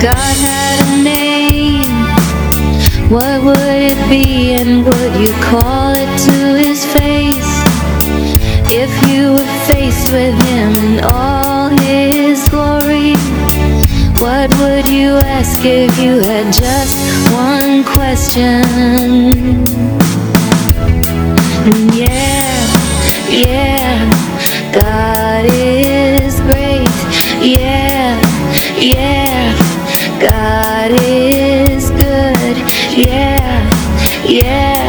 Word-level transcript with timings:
God 0.00 0.16
had 0.16 0.80
a 0.88 1.02
name, 1.04 1.84
what 3.10 3.44
would 3.44 3.58
it 3.58 4.08
be 4.08 4.54
and 4.54 4.82
would 4.82 5.20
you 5.20 5.30
call 5.42 5.92
it 5.94 6.08
to 6.24 6.36
his 6.56 6.86
face? 6.86 7.52
If 8.72 8.90
you 9.10 9.32
were 9.32 9.52
faced 9.70 10.10
with 10.10 10.34
him 10.48 10.72
in 10.84 11.04
all 11.12 11.68
his 11.68 12.48
glory, 12.48 13.12
what 14.18 14.48
would 14.60 14.88
you 14.88 15.16
ask 15.36 15.60
if 15.66 15.98
you 15.98 16.20
had 16.20 16.50
just 16.50 16.96
one 17.34 17.84
question? 17.84 18.64
Yeah, 21.92 22.56
yeah, 23.28 24.08
God 24.72 25.44
is 25.44 26.40
great. 26.40 26.88
Yeah, 27.44 28.18
yeah. 28.78 29.19
God 30.20 30.90
is 31.02 31.90
good. 31.90 32.56
Yeah, 32.94 33.70
yeah. 34.28 34.79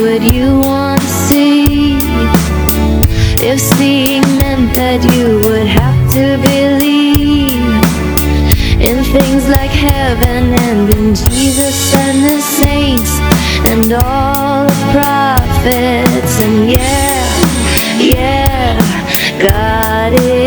would 0.00 0.34
you 0.34 0.58
want 0.58 1.00
to 1.00 1.06
see? 1.06 1.98
If 3.40 3.60
seeing 3.60 4.22
meant 4.38 4.74
that 4.74 5.00
you 5.14 5.40
would 5.44 5.66
have 5.66 6.00
to 6.16 6.38
believe 6.48 7.60
in 8.80 9.04
things 9.04 9.48
like 9.48 9.70
heaven 9.70 10.54
and 10.66 10.94
in 10.94 11.14
Jesus 11.14 11.94
and 11.94 12.24
the 12.24 12.40
saints 12.40 13.18
and 13.70 13.92
all 13.92 14.66
the 14.66 14.80
prophets, 14.92 16.40
and 16.40 16.70
yeah, 16.70 17.24
yeah, 18.00 18.78
God 19.48 20.12
is. 20.20 20.43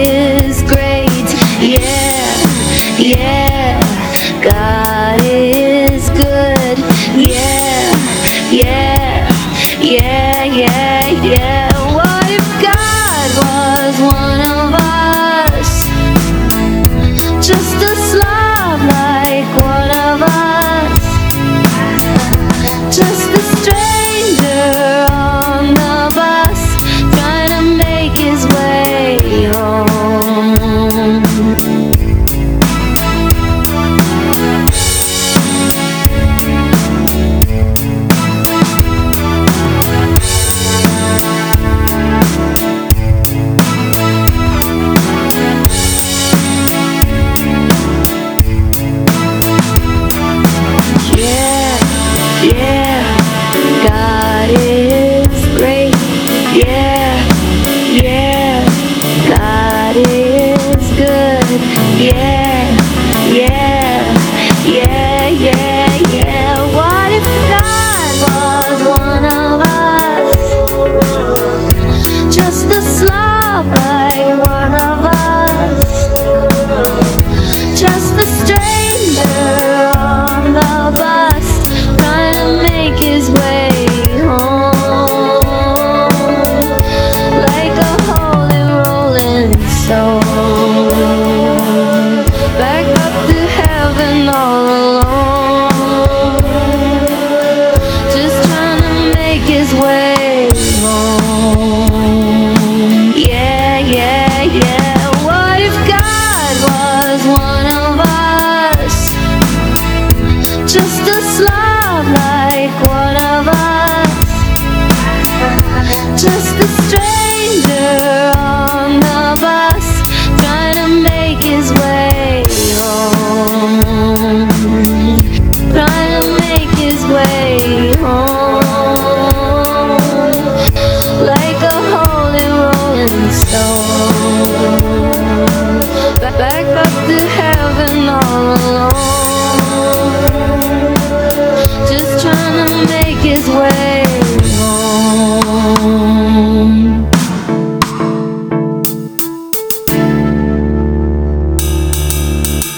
love. 73.03 73.87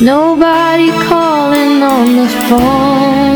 Nobody 0.01 0.91
calling 0.91 1.83
on 1.83 2.15
the 2.15 2.27
phone. 2.47 3.28